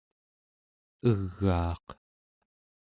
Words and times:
egaaq 1.09 1.85